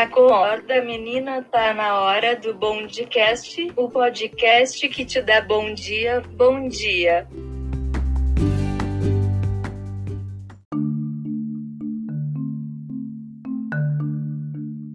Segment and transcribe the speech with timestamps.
[0.00, 6.66] Acorda, menina, tá na hora do Bondcast, o podcast que te dá bom dia, bom
[6.68, 7.28] dia.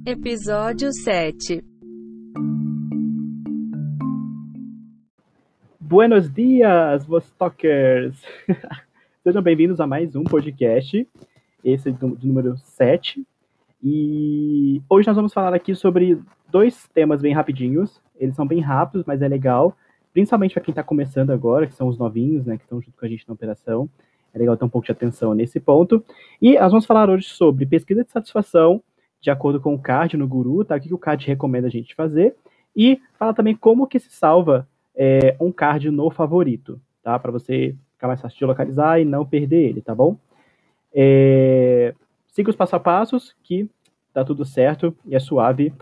[0.08, 1.64] Episódio 7
[5.80, 8.20] Buenos dias, Vostokers!
[9.24, 11.08] Sejam bem-vindos a mais um podcast,
[11.64, 13.24] esse do, do número 7.
[13.88, 18.02] E hoje nós vamos falar aqui sobre dois temas bem rapidinhos.
[18.20, 19.78] Eles são bem rápidos, mas é legal,
[20.12, 23.06] principalmente para quem está começando agora, que são os novinhos, né, que estão junto com
[23.06, 23.88] a gente na operação.
[24.34, 26.04] É legal ter um pouco de atenção nesse ponto.
[26.42, 28.82] E nós vamos falar hoje sobre pesquisa de satisfação,
[29.22, 30.78] de acordo com o CARD no Guru, tá?
[30.78, 32.36] O que o CARD recomenda a gente fazer.
[32.76, 37.20] E falar também como que se salva é, um card no favorito, tá?
[37.20, 40.18] Para você ficar mais fácil de localizar e não perder ele, tá bom?
[40.92, 41.94] É,
[42.30, 43.70] siga os passo a passos, que
[44.16, 45.74] tá tudo certo e é suave.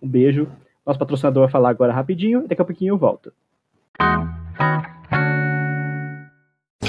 [0.00, 0.48] Um beijo.
[0.86, 3.32] Nosso patrocinador vai falar agora rapidinho e daqui a pouquinho eu volto.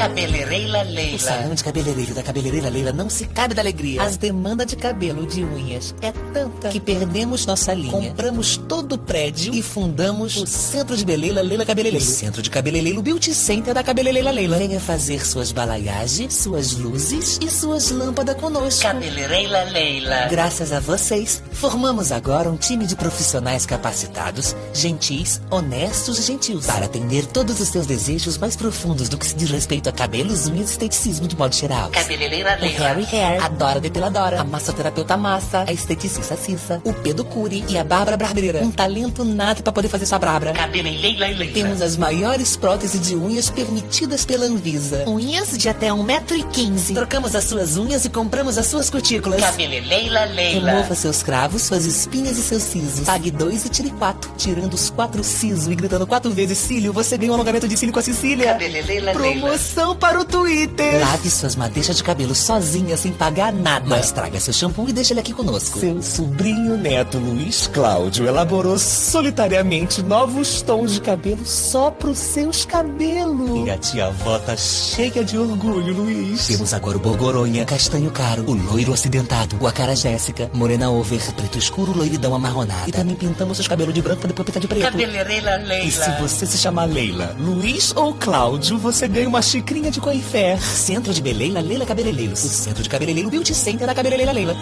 [0.04, 1.16] Cabeleireira Leila.
[1.16, 4.02] O salão de cabeleireiro da cabeleireira Leila não se cabe da alegria.
[4.04, 7.90] As demandas de cabelo de unhas é tanta que perdemos nossa linha.
[7.90, 12.06] Compramos todo o prédio e fundamos o Centro de Beleza Leila Cabeleireiro.
[12.06, 14.58] O Centro de Cabeleireiro Beauty Center da Cabeleireira Leila.
[14.58, 18.82] Venha fazer suas balaiagens, suas luzes e suas lâmpadas conosco.
[18.82, 20.28] Cabeleireira Leila.
[20.28, 26.88] Graças a vocês, formamos agora um time de profissionais capacitados, gentis, honestos e gentios para
[26.88, 30.70] atender todos os seus desejos mais profundos do que se diz respeito a cabelos, unhas
[30.70, 31.90] e esteticismo de modo geral.
[31.90, 37.64] Cabeleireira O Harry Hair, adora depiladora, a massoterapeuta Massa, a esteticista Cissa, o Pedro Curi
[37.70, 38.60] e a Bárbara Barbeira.
[38.62, 40.54] Um talento nato para poder fazer sua brabra.
[40.54, 41.54] Cabeleireira Leila.
[41.54, 45.04] Temos as maiores próteses de unhas permitidas pela Anvisa.
[45.08, 46.94] Unhas de até 1,15m.
[46.94, 49.40] Trocamos as suas unhas e compramos as suas cutículas.
[49.42, 50.72] Cabeleireira Leila.
[50.72, 53.06] Remova seus cravos, suas espinhas e seus sisos.
[53.06, 54.32] Pague dois e tire quatro.
[54.38, 57.94] Tirando os quatro sisos e gritando quatro vezes cílio, você ganha um alongamento de cílio
[57.94, 58.48] com a Cecília.
[58.48, 61.02] Cabeleireira Promoção para o Twitter.
[61.02, 63.86] Lave suas madeixas de cabelo sozinha, sem pagar nada.
[63.86, 65.80] Mas traga seu shampoo e deixa ele aqui conosco.
[65.80, 73.68] Seu sobrinho neto Luiz Cláudio elaborou solitariamente novos tons de cabelo só pros seus cabelos.
[73.68, 76.48] E a tia avó tá cheia de orgulho, Luiz.
[76.48, 81.58] Temos agora o Borgoronha, castanho caro, o loiro acidentado, o acara Jéssica, morena over, preto
[81.58, 82.88] escuro, loiridão amarronada.
[82.88, 84.84] E também pintamos os cabelos de branco pra depois pintar de preto.
[84.84, 85.86] Cabeleireira Leila.
[85.86, 90.00] E se você se chamar Leila, Luiz ou Cláudio, você ganha uma xícara xicrinha de
[90.00, 90.56] coifé.
[90.58, 92.44] Centro de Beleila Leila Cabeleireiros.
[92.44, 94.54] O Centro de Cabeleireiro Beauty Center da Cabeleireira Leila.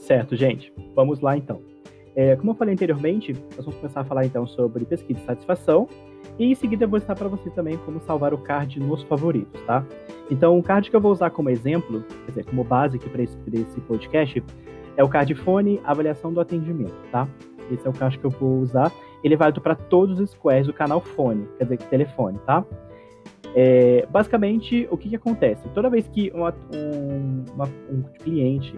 [0.00, 0.70] Certo, gente.
[0.94, 1.62] Vamos lá então.
[2.14, 5.88] É, como eu falei anteriormente, nós vamos começar a falar então sobre pesquisa de satisfação
[6.38, 9.58] e em seguida eu vou ensinar para você também como salvar o card nos favoritos,
[9.62, 9.82] tá?
[10.30, 13.22] Então, o card que eu vou usar como exemplo, quer dizer, como base aqui para
[13.22, 14.42] esse, esse podcast,
[14.96, 17.28] é o cardfone avaliação do atendimento, tá?
[17.70, 18.92] Esse é o card que eu vou usar.
[19.22, 22.64] Ele é válido para todos os squares do canal fone, quer dizer, telefone, tá?
[23.54, 25.68] É, basicamente, o que, que acontece?
[25.70, 28.74] Toda vez que uma, um, uma, um cliente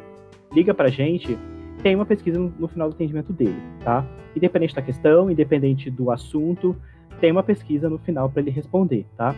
[0.53, 1.39] liga para a gente,
[1.83, 4.07] tem uma pesquisa no, no, final do atendimento dele, tá?
[4.35, 6.77] Independente da questão, independente do assunto,
[7.21, 9.35] tem uma pesquisa no final para ele responder, tá?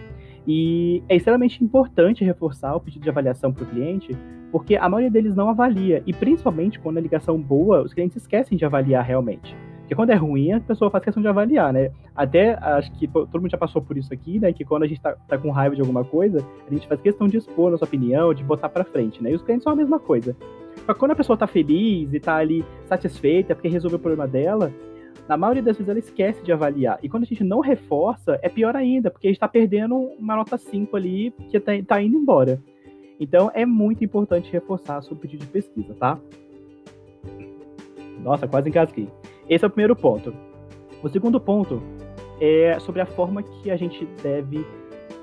[0.47, 4.17] E é extremamente importante reforçar o pedido de avaliação para o cliente,
[4.53, 8.57] porque a maioria deles não avalia, e principalmente quando a ligação boa, os clientes esquecem
[8.57, 9.57] de avaliar realmente.
[9.81, 11.93] Porque quando é ruim, a pessoa faz questão de avaliar, né?
[12.15, 14.53] Até acho que todo mundo já passou por isso aqui, né?
[14.53, 17.29] Que quando a gente tá, tá com raiva de alguma coisa, a gente faz questão
[17.29, 19.31] de expor a nossa opinião, de botar para frente, né?
[19.31, 20.37] E os clientes são a mesma coisa.
[20.75, 24.73] Que quando a pessoa tá feliz e tá ali satisfeita porque resolveu o problema dela,
[25.29, 26.99] na maioria das vezes ela esquece de avaliar.
[27.03, 30.37] E quando a gente não reforça, é pior ainda, porque a gente está perdendo uma
[30.37, 32.61] nota 5 ali que está tá indo embora.
[33.19, 36.19] Então é muito importante reforçar seu pedido de pesquisa, tá?
[38.23, 39.09] Nossa, quase encasquei.
[39.49, 40.35] Esse é o primeiro ponto.
[41.03, 41.83] O segundo ponto
[42.41, 44.65] é sobre a forma que a gente deve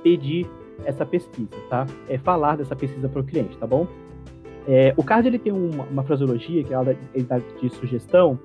[0.01, 0.47] pedir
[0.85, 1.85] essa pesquisa, tá?
[2.07, 3.87] É falar dessa pesquisa para o cliente, tá bom?
[4.67, 8.39] É, o CARD ele tem uma, uma fraseologia que ela, ele dá de sugestão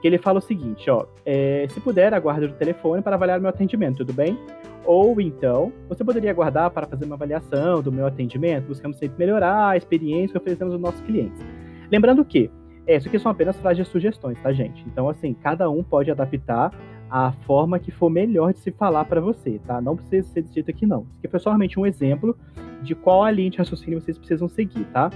[0.00, 3.50] que ele fala o seguinte, ó, é, se puder, aguarde o telefone para avaliar meu
[3.50, 4.38] atendimento, tudo bem?
[4.84, 9.70] Ou então, você poderia aguardar para fazer uma avaliação do meu atendimento, buscamos sempre melhorar
[9.70, 11.44] a experiência que oferecemos aos nossos clientes.
[11.90, 12.50] Lembrando que,
[12.86, 14.84] é, isso aqui são apenas frases de sugestões, tá, gente?
[14.86, 16.72] Então, assim, cada um pode adaptar
[17.10, 19.80] a forma que for melhor de se falar para você, tá?
[19.80, 21.02] Não precisa ser dito aqui, não.
[21.02, 22.36] Isso aqui foi somente um exemplo
[22.82, 25.10] de qual a linha de raciocínio vocês precisam seguir, tá?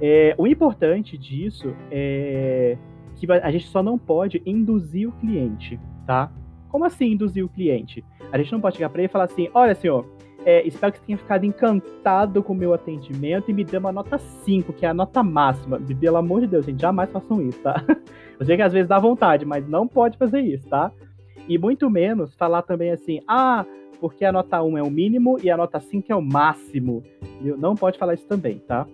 [0.00, 2.78] É, o importante disso é
[3.20, 6.32] que a gente só não pode induzir o cliente, tá?
[6.68, 8.04] Como assim induzir o cliente?
[8.32, 10.06] A gente não pode chegar para ele e falar assim: olha, senhor,
[10.42, 13.92] É, espero que você tenha ficado encantado com o meu atendimento e me dê uma
[13.92, 15.78] nota 5, que é a nota máxima.
[15.78, 17.84] Pelo amor de Deus, gente, jamais façam isso, tá?
[18.40, 20.90] Eu sei que às vezes dá vontade, mas não pode fazer isso, tá?
[21.46, 23.66] E muito menos falar também assim, ah,
[24.00, 27.02] porque a nota 1 é o mínimo e a nota 5 é o máximo.
[27.58, 28.86] Não pode falar isso também, tá?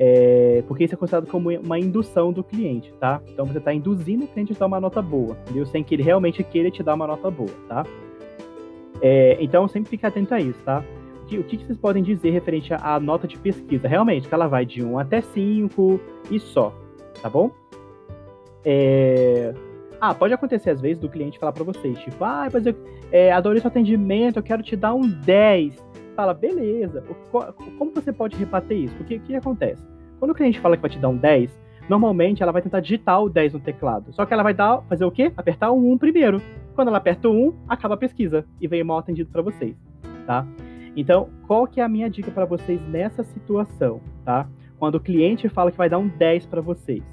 [0.00, 3.20] É, porque isso é considerado como uma indução do cliente, tá?
[3.26, 5.66] Então você está induzindo o cliente a te dar uma nota boa, entendeu?
[5.66, 7.84] Sem que ele realmente queira te dar uma nota boa, tá?
[9.02, 10.84] É, então sempre fique atento a isso, tá?
[11.22, 13.88] O que, o que vocês podem dizer referente à nota de pesquisa?
[13.88, 16.72] Realmente, que ela vai de 1 até 5 e só,
[17.20, 17.50] tá bom?
[18.64, 19.52] É...
[20.00, 22.74] Ah, pode acontecer às vezes do cliente falar para vocês, tipo, ah, mas eu
[23.10, 25.87] é, adorei seu atendimento, eu quero te dar um 10
[26.18, 27.04] fala, beleza,
[27.78, 28.94] como você pode rebater isso?
[28.96, 29.86] Porque o que acontece?
[30.18, 31.56] Quando o cliente fala que vai te dar um 10,
[31.88, 34.12] normalmente ela vai tentar digitar o 10 no teclado.
[34.12, 35.32] Só que ela vai dar, fazer o quê?
[35.36, 36.42] Apertar o 1 primeiro.
[36.74, 39.76] Quando ela aperta o 1, acaba a pesquisa e vem mal atendido para vocês,
[40.26, 40.44] tá?
[40.96, 44.48] Então, qual que é a minha dica para vocês nessa situação, tá?
[44.76, 47.04] Quando o cliente fala que vai dar um 10 para vocês.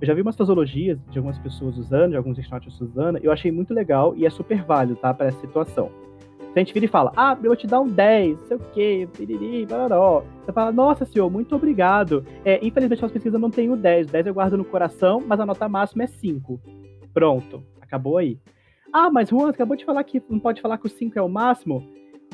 [0.00, 3.52] Eu já vi umas fasologias de algumas pessoas usando, de alguns estudantes usando, eu achei
[3.52, 5.90] muito legal e é super válido, tá, para essa situação.
[6.38, 8.56] Se a gente vira e fala, ah, eu vou te dar um 10, não sei
[8.56, 10.22] o quê, piriri, bararó.
[10.44, 12.24] Você fala, nossa, senhor, muito obrigado.
[12.44, 14.08] É, infelizmente, as pesquisas não tem o 10.
[14.08, 16.60] O 10 eu guardo no coração, mas a nota máxima é 5.
[17.12, 18.38] Pronto, acabou aí.
[18.92, 21.28] Ah, mas Juan, acabou de falar que não pode falar que o 5 é o
[21.28, 21.84] máximo.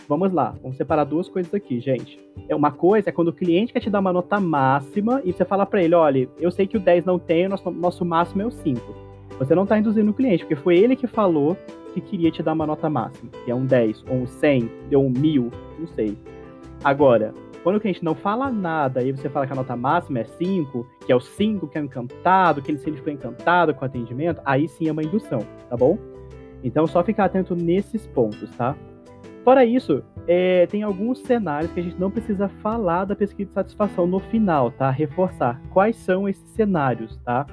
[0.07, 2.21] Vamos lá, vamos separar duas coisas aqui, gente.
[2.49, 5.45] É uma coisa é quando o cliente quer te dar uma nota máxima e você
[5.45, 8.47] fala para ele, olha, eu sei que o 10 não tem, nosso, nosso máximo é
[8.47, 9.10] o 5.
[9.41, 11.57] Você não está induzindo o cliente, porque foi ele que falou
[11.95, 15.07] que queria te dar uma nota máxima, que é um 10, ou um 100, ou
[15.07, 16.17] um 1000, não sei.
[16.85, 17.33] Agora,
[17.63, 20.87] quando o cliente não fala nada e você fala que a nota máxima é 5,
[21.07, 23.87] que é o 5 que é encantado, que ele, se ele foi encantado com o
[23.87, 25.41] atendimento, aí sim é uma indução,
[25.71, 25.99] tá bom?
[26.63, 28.77] Então, só ficar atento nesses pontos, tá?
[29.43, 33.55] Fora isso, é, tem alguns cenários que a gente não precisa falar da pesquisa de
[33.55, 34.91] satisfação no final, tá?
[34.91, 35.59] Reforçar.
[35.71, 37.47] Quais são esses cenários, tá?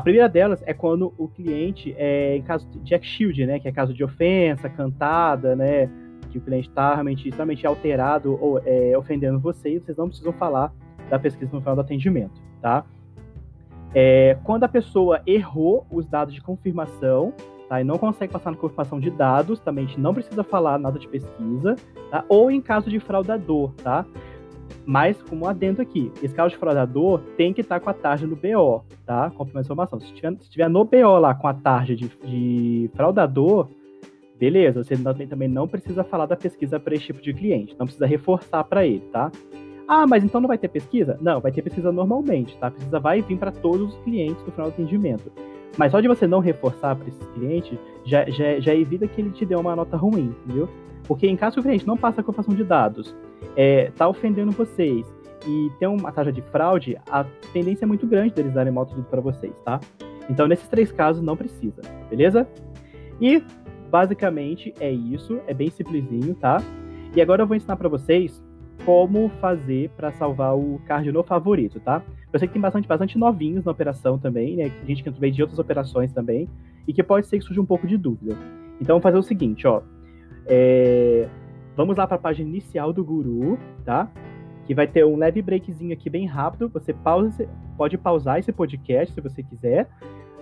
[0.00, 3.68] A primeira delas é quando o cliente, é, em caso de Jack Shield, né, que
[3.68, 5.90] é caso de ofensa, cantada, né,
[6.30, 10.32] que o cliente está realmente extremamente alterado ou é, ofendendo você, e vocês não precisam
[10.32, 10.72] falar
[11.10, 12.86] da pesquisa no final do atendimento, tá?
[13.94, 17.34] É, quando a pessoa errou os dados de confirmação,
[17.68, 20.78] tá, e não consegue passar na confirmação de dados, também a gente não precisa falar
[20.78, 21.76] nada de pesquisa,
[22.10, 22.24] tá?
[22.26, 24.06] Ou em caso de fraudador, tá?
[24.84, 28.26] Mas, como adendo aqui, esse carro de fraudador tem que estar tá com a tarja
[28.26, 29.30] no BO, tá?
[29.30, 30.00] Confirmando a informação.
[30.00, 33.68] Se tiver, se tiver no BO lá com a tarja de, de fraudador,
[34.38, 37.86] beleza, você não, também não precisa falar da pesquisa para esse tipo de cliente, não
[37.86, 39.30] precisa reforçar para ele, tá?
[39.86, 41.18] Ah, mas então não vai ter pesquisa?
[41.20, 42.68] Não, vai ter pesquisa normalmente, tá?
[42.68, 45.32] A pesquisa vai vir para todos os clientes no final do atendimento.
[45.76, 49.30] Mas só de você não reforçar para esses clientes, já, já, já evita que ele
[49.30, 50.68] te dê uma nota ruim, entendeu?
[51.06, 53.14] Porque em caso que o cliente não passa a confirmação de dados,
[53.56, 55.06] é, tá ofendendo vocês
[55.46, 59.06] e tem uma taxa de fraude, a tendência é muito grande deles darem mau atendido
[59.08, 59.80] para vocês, tá?
[60.28, 62.46] Então, nesses três casos, não precisa, beleza?
[63.20, 63.42] E,
[63.90, 65.40] basicamente, é isso.
[65.46, 66.62] É bem simplesinho, tá?
[67.14, 68.42] E agora eu vou ensinar para vocês
[68.84, 72.02] como fazer para salvar o card no favorito, tá?
[72.32, 74.70] Eu sei que tem bastante, bastante novinhos na operação também, né?
[74.86, 76.48] Gente que entrou de outras operações também,
[76.86, 78.36] e que pode ser que surja um pouco de dúvida.
[78.80, 79.82] Então, vamos fazer o seguinte, ó.
[80.46, 81.28] É,
[81.76, 84.10] vamos lá para a página inicial do Guru, tá?
[84.66, 86.68] Que vai ter um leve breakzinho aqui bem rápido.
[86.68, 89.88] Você pausa, pode pausar esse podcast se você quiser.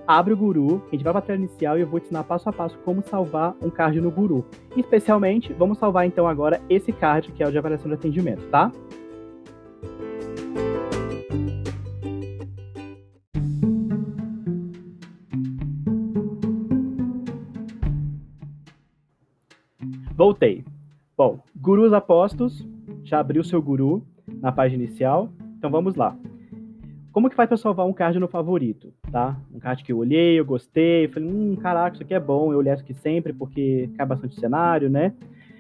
[0.07, 2.25] Abre o Guru, a gente vai para a tela inicial e eu vou te ensinar
[2.25, 4.43] passo a passo como salvar um card no Guru.
[4.75, 8.73] Especialmente, vamos salvar então agora esse card que é o de avaliação de atendimento, tá?
[20.29, 20.63] Voltei.
[21.17, 22.63] Bom, gurus apostos,
[23.03, 24.07] já abriu seu guru
[24.43, 25.31] na página inicial.
[25.57, 26.15] Então vamos lá.
[27.13, 29.41] Como que faz para salvar um card no favorito, tá?
[29.51, 32.59] Um card que eu olhei, eu gostei, falei, hum, caraca, isso aqui é bom, eu
[32.59, 35.15] olhei isso aqui sempre porque cai bastante cenário, né?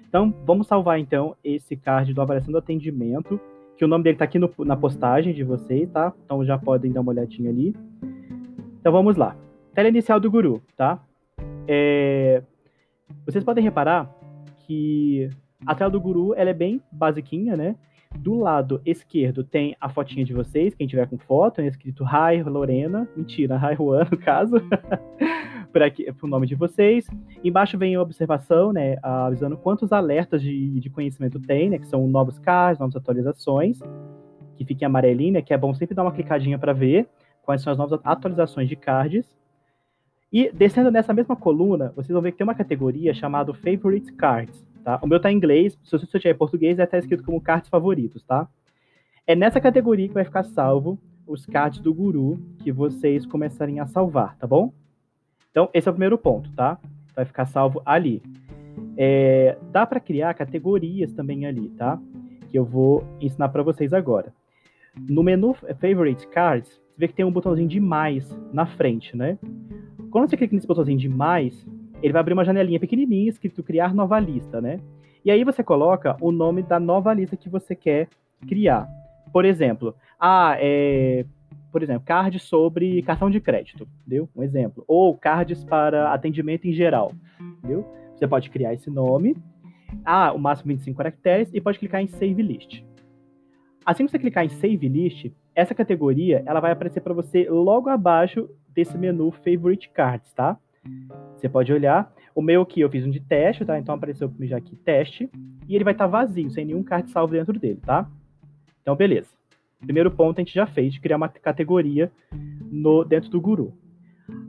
[0.07, 3.41] Então, vamos salvar então esse card do avaliação do atendimento,
[3.75, 6.13] que o nome dele tá aqui no, na postagem de vocês, tá?
[6.27, 7.75] Então já podem dar uma olhadinha ali.
[8.79, 9.35] Então vamos lá.
[9.73, 11.03] Tela inicial do guru, tá?
[11.67, 12.43] É...
[13.25, 14.18] Vocês podem reparar
[14.69, 15.31] que
[15.67, 17.75] a tela do guru ela é bem basiquinha, né?
[18.17, 21.69] Do lado esquerdo tem a fotinha de vocês, quem tiver com foto, né?
[21.69, 24.57] escrito Hi Lorena, mentira, Hi Juan no caso,
[25.73, 25.91] para
[26.23, 27.07] o nome de vocês.
[27.43, 32.07] Embaixo vem a observação, né, avisando quantos alertas de, de conhecimento tem, né, que são
[32.07, 33.79] novos cards, novas atualizações,
[34.57, 37.07] que fica em amarelinho, né, que é bom sempre dar uma clicadinha para ver
[37.43, 39.27] quais são as novas atualizações de cards.
[40.33, 44.63] E descendo nessa mesma coluna, vocês vão ver que tem uma categoria chamada Favorite Cards.
[44.85, 44.99] tá?
[45.03, 47.71] O meu tá em inglês, se você tiver em português, vai estar escrito como cards
[47.71, 48.47] favoritos, tá?
[49.27, 53.87] É nessa categoria que vai ficar salvo os cards do guru que vocês começarem a
[53.87, 54.73] salvar, tá bom?
[55.51, 56.79] Então, esse é o primeiro ponto, tá?
[57.15, 58.23] Vai ficar salvo ali.
[58.97, 61.99] É, dá para criar categorias também ali, tá?
[62.51, 64.33] Que eu vou ensinar para vocês agora.
[65.09, 69.39] No menu Favorite Cards, você vê que tem um botãozinho de mais na frente, né?
[70.11, 71.67] Quando você clica nesse botãozinho de mais,
[72.03, 74.81] ele vai abrir uma janelinha pequenininha escrito criar nova lista, né?
[75.25, 78.09] E aí você coloca o nome da nova lista que você quer
[78.47, 78.89] criar.
[79.33, 81.27] Por exemplo, ah, é,
[81.71, 84.29] por exemplo, card sobre cartão de crédito, entendeu?
[84.35, 84.85] Um exemplo.
[84.89, 87.85] Ou cards para atendimento em geral, entendeu?
[88.15, 89.37] Você pode criar esse nome,
[90.05, 92.83] ah, o máximo 25 caracteres, e pode clicar em Save List.
[93.85, 97.89] Assim que você clicar em Save List, essa categoria ela vai aparecer para você logo
[97.89, 98.49] abaixo
[98.79, 100.57] desse menu Favorite Cards, tá?
[101.35, 102.15] Você pode olhar.
[102.33, 103.77] O meu aqui eu fiz um de teste, tá?
[103.77, 105.29] Então apareceu já aqui teste.
[105.69, 108.09] E ele vai estar tá vazio, sem nenhum card salvo dentro dele, tá?
[108.81, 109.31] Então, beleza.
[109.81, 112.13] Primeiro ponto a gente já fez, de criar uma categoria
[112.71, 113.73] no, dentro do Guru.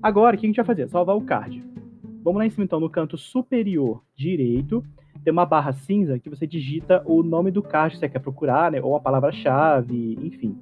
[0.02, 0.88] Agora, o que a gente vai fazer?
[0.90, 1.64] Salvar o card.
[2.24, 4.84] Vamos lá em cima, então, no canto superior direito,
[5.24, 8.72] tem uma barra cinza que você digita o nome do card que você quer procurar,
[8.72, 8.80] né?
[8.80, 10.56] Ou a palavra-chave, enfim.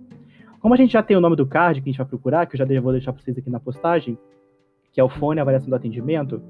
[0.59, 2.55] Como a gente já tem o nome do card que a gente vai procurar, que
[2.55, 4.17] eu já vou deixar para vocês aqui na postagem,
[4.91, 6.41] que é o fone avaliação do atendimento,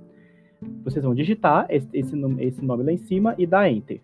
[0.83, 4.01] vocês vão digitar esse, esse, nome lá em cima e dar Enter.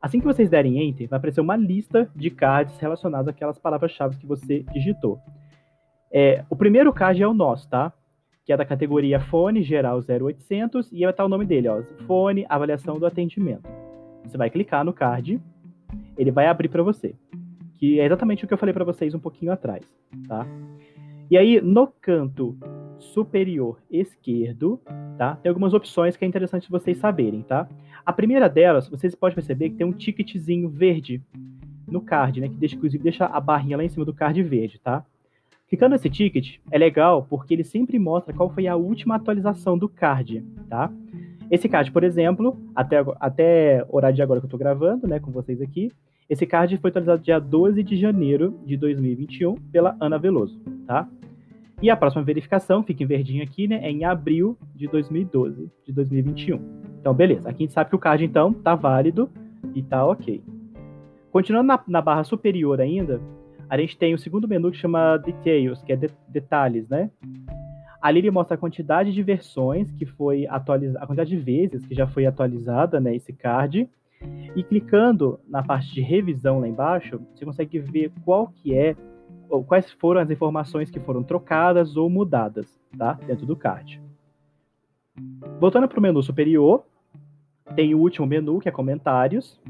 [0.00, 4.26] Assim que vocês derem Enter, vai aparecer uma lista de cards relacionados àquelas palavras-chave que
[4.26, 5.18] você digitou.
[6.10, 7.92] É, o primeiro card é o nosso, tá?
[8.44, 12.46] Que é da categoria Fone Geral 0800 e vai estar o nome dele, ó, Fone
[12.48, 13.68] Avaliação do Atendimento.
[14.24, 15.40] Você vai clicar no card,
[16.16, 17.14] ele vai abrir para você,
[17.78, 19.84] que é exatamente o que eu falei para vocês um pouquinho atrás,
[20.26, 20.46] tá?
[21.30, 22.56] E aí, no canto
[22.98, 24.80] superior esquerdo,
[25.16, 25.36] tá?
[25.36, 27.68] Tem algumas opções que é interessante vocês saberem, tá?
[28.04, 31.22] A primeira delas, vocês podem perceber que tem um ticketzinho verde
[31.86, 32.48] no card, né?
[32.48, 35.04] Que deixa, inclusive deixa a barrinha lá em cima do card verde, tá?
[35.68, 39.88] Clicando nesse ticket é legal porque ele sempre mostra qual foi a última atualização do
[39.88, 40.90] card, tá?
[41.50, 45.30] Esse card, por exemplo, até, até horário de agora que eu estou gravando, né, com
[45.30, 45.90] vocês aqui,
[46.28, 51.08] esse card foi atualizado dia 12 de janeiro de 2021 pela Ana Veloso, tá?
[51.80, 55.92] E a próxima verificação, fica em verdinho aqui, né, é em abril de 2012, de
[55.92, 56.60] 2021.
[57.00, 57.48] Então, beleza.
[57.48, 59.30] Aqui a gente sabe que o card, então, tá válido
[59.74, 60.42] e tá ok.
[61.30, 63.20] Continuando na, na barra superior ainda,
[63.70, 67.10] a gente tem o segundo menu que chama Details, que é de, detalhes, né?
[68.00, 71.94] Ali ele mostra a quantidade de versões que foi atualizada, a quantidade de vezes que
[71.94, 73.88] já foi atualizada, né, esse card.
[74.54, 78.96] E clicando na parte de revisão lá embaixo, você consegue ver qual que é
[79.48, 83.14] ou quais foram as informações que foram trocadas ou mudadas, tá?
[83.26, 84.00] Dentro do card.
[85.58, 86.84] Voltando para o menu superior,
[87.74, 89.60] tem o último menu, que é comentários.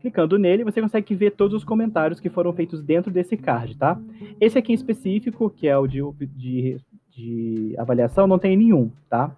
[0.00, 4.00] Clicando nele, você consegue ver todos os comentários que foram feitos dentro desse card, tá?
[4.40, 6.00] Esse aqui em específico, que é o de,
[6.34, 6.80] de,
[7.10, 9.30] de avaliação, não tem nenhum, tá?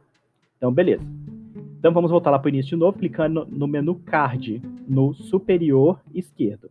[0.56, 1.04] Então, beleza.
[1.84, 6.00] Então, vamos voltar lá para o início de novo, clicando no menu card, no superior
[6.14, 6.70] esquerdo.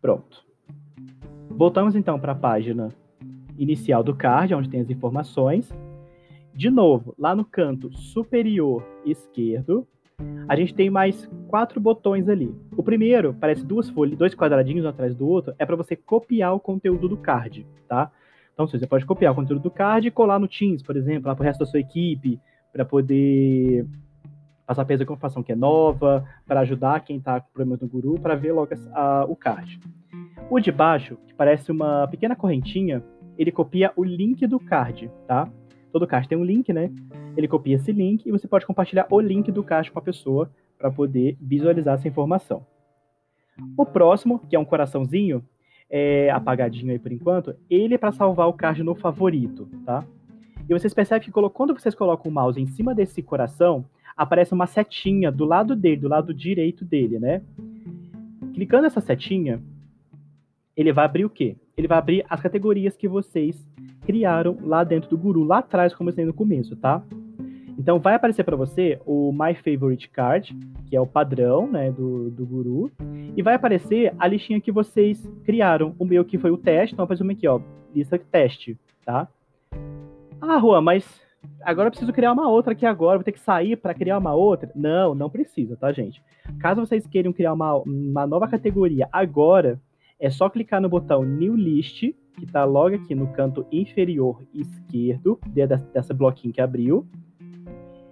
[0.00, 0.44] Pronto.
[1.48, 2.88] Voltamos então para a página
[3.58, 5.68] inicial do card, onde tem as informações.
[6.54, 9.84] De novo, lá no canto superior esquerdo,
[10.46, 12.54] a gente tem mais quatro botões ali.
[12.76, 16.54] O primeiro parece duas folhas, dois quadradinhos um atrás do outro, é para você copiar
[16.54, 18.12] o conteúdo do card, tá?
[18.54, 21.34] Então você pode copiar o conteúdo do card e colar no Teams, por exemplo, lá
[21.34, 22.38] para o resto da sua equipe,
[22.72, 23.86] para poder
[24.66, 28.20] passar peso de informação que é nova, para ajudar quem está com problemas no Guru,
[28.20, 29.80] para ver logo a, o card.
[30.48, 33.02] O de baixo, que parece uma pequena correntinha,
[33.36, 35.48] ele copia o link do card, tá?
[35.92, 36.90] Todo card tem um link, né?
[37.36, 40.50] Ele copia esse link e você pode compartilhar o link do card com a pessoa
[40.78, 42.64] para poder visualizar essa informação.
[43.76, 45.44] O próximo, que é um coraçãozinho,
[45.90, 50.04] é apagadinho aí por enquanto, ele é para salvar o card no favorito, tá?
[50.70, 53.84] E vocês percebem que quando vocês colocam o mouse em cima desse coração,
[54.16, 57.42] aparece uma setinha do lado dele, do lado direito dele, né?
[58.54, 59.60] Clicando nessa setinha,
[60.76, 61.56] ele vai abrir o quê?
[61.76, 63.66] Ele vai abrir as categorias que vocês
[64.02, 67.02] criaram lá dentro do Guru, lá atrás, como eu disse no começo, tá?
[67.76, 72.30] Então vai aparecer para você o My Favorite Card, que é o padrão né, do,
[72.30, 72.92] do Guru,
[73.36, 75.96] e vai aparecer a listinha que vocês criaram.
[75.98, 77.60] O meu que foi o teste, então apareceu aqui, ó,
[77.92, 79.26] lista teste, tá?
[80.40, 81.20] Ah, Juan, mas
[81.62, 84.34] agora eu preciso criar uma outra aqui agora, vou ter que sair para criar uma
[84.34, 84.70] outra?
[84.74, 86.22] Não, não precisa, tá, gente?
[86.58, 89.80] Caso vocês queiram criar uma, uma nova categoria agora,
[90.18, 95.38] é só clicar no botão New List, que está logo aqui no canto inferior esquerdo
[95.92, 97.06] dessa bloquinho que abriu.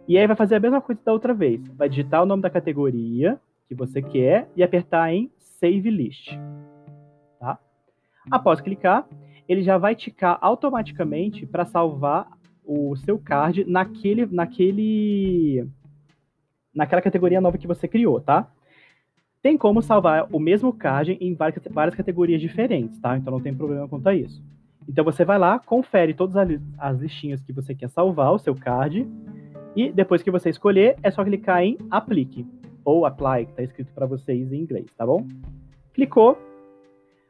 [0.07, 1.61] E aí vai fazer a mesma coisa da outra vez.
[1.77, 6.33] Vai digitar o nome da categoria que você quer e apertar em Save List.
[7.39, 7.59] Tá?
[8.31, 9.07] Após clicar,
[9.49, 12.29] ele já vai ticar automaticamente para salvar
[12.65, 15.67] o seu card naquele, naquele,
[16.75, 18.47] naquela categoria nova que você criou, tá?
[19.41, 23.17] Tem como salvar o mesmo card em várias, várias categorias diferentes, tá?
[23.17, 24.45] Então não tem problema quanto a isso.
[24.87, 26.37] Então você vai lá, confere todas
[26.79, 29.09] as listinhas que você quer salvar, o seu card,
[29.75, 32.47] e depois que você escolher, é só clicar em Aplique,
[32.85, 35.27] ou Apply, que está escrito para vocês em inglês, tá bom?
[35.95, 36.39] Clicou,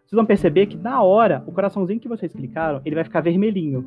[0.08, 3.80] vocês vão perceber que na hora, o coraçãozinho que vocês clicaram, ele vai ficar vermelhinho.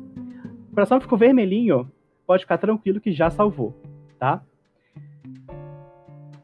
[0.70, 1.90] O coração ficou vermelhinho,
[2.24, 3.74] pode ficar tranquilo que já salvou,
[4.20, 4.40] tá?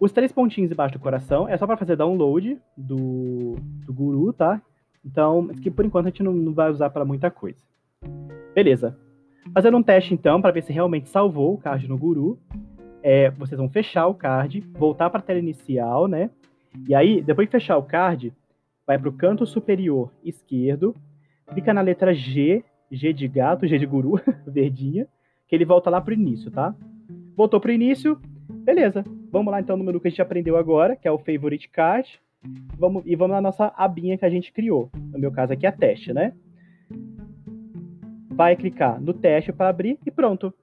[0.01, 3.55] Os três pontinhos embaixo do coração é só para fazer download do,
[3.87, 4.61] do guru, tá?
[5.05, 7.63] Então, que por enquanto a gente não, não vai usar para muita coisa.
[8.53, 8.99] Beleza.
[9.55, 12.37] Fazendo um teste então, para ver se realmente salvou o card no guru.
[13.01, 16.31] É, vocês vão fechar o card, voltar para a tela inicial, né?
[16.89, 18.33] E aí, depois de fechar o card,
[18.89, 20.97] vai para o canto superior esquerdo,
[21.49, 24.19] clica na letra G, G de gato, G de guru,
[24.49, 25.07] verdinha,
[25.47, 26.75] que ele volta lá para o início, tá?
[27.37, 28.19] Voltou para o início,
[28.49, 29.05] beleza.
[29.31, 32.19] Vamos lá então no menu que a gente aprendeu agora, que é o Favorite Card.
[32.79, 34.91] Vamos, e vamos na nossa abinha que a gente criou.
[34.95, 36.33] No meu caso aqui é teste, né?
[38.31, 40.55] Vai clicar no teste para abrir e pronto.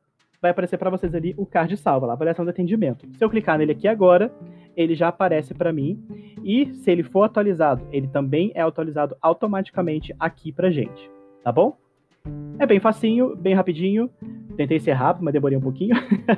[0.41, 3.07] Vai aparecer para vocês ali o card salva, lá, avaliação de atendimento.
[3.17, 4.33] Se eu clicar nele aqui agora,
[4.75, 6.03] ele já aparece para mim.
[6.43, 11.09] E se ele for atualizado, ele também é atualizado automaticamente aqui pra gente.
[11.43, 11.77] Tá bom?
[12.59, 14.09] É bem facinho, bem rapidinho.
[14.57, 15.95] Tentei ser rápido, mas demorei um pouquinho.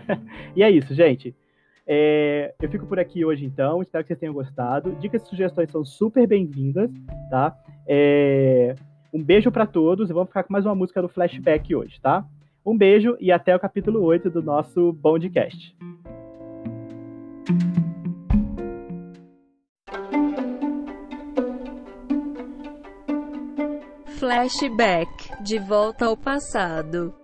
[0.55, 1.35] e é isso, gente.
[1.85, 3.81] É, eu fico por aqui hoje, então.
[3.81, 4.95] Espero que vocês tenham gostado.
[4.99, 6.91] Dicas e sugestões são super bem-vindas,
[7.29, 7.55] tá?
[7.87, 8.75] É,
[9.13, 12.25] um beijo para todos vamos ficar com mais uma música do Flashback hoje, tá?
[12.65, 15.75] Um beijo e até o capítulo 8 do nosso Bondcast.
[24.27, 27.15] Flashback De volta ao passado.